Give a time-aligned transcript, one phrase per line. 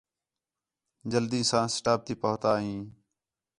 [1.11, 2.81] جلدی ساں سٹاپ تی پُہتا ہیں